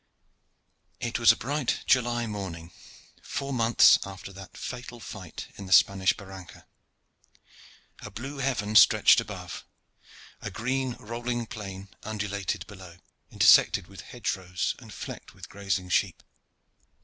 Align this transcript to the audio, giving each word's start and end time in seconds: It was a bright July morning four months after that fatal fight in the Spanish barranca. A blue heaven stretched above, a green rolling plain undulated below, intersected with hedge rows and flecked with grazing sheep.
It 0.99 1.19
was 1.19 1.31
a 1.31 1.35
bright 1.35 1.81
July 1.85 2.25
morning 2.25 2.71
four 3.21 3.53
months 3.53 3.99
after 4.03 4.33
that 4.33 4.57
fatal 4.57 4.99
fight 4.99 5.49
in 5.57 5.67
the 5.67 5.71
Spanish 5.71 6.11
barranca. 6.13 6.65
A 8.01 8.09
blue 8.09 8.39
heaven 8.39 8.75
stretched 8.75 9.21
above, 9.21 9.63
a 10.41 10.49
green 10.49 10.93
rolling 10.93 11.45
plain 11.45 11.89
undulated 12.01 12.65
below, 12.65 12.97
intersected 13.29 13.85
with 13.85 14.01
hedge 14.01 14.35
rows 14.35 14.73
and 14.79 14.91
flecked 14.91 15.35
with 15.35 15.49
grazing 15.49 15.89
sheep. 15.89 16.23